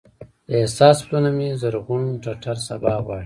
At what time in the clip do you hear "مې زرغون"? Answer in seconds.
1.37-2.03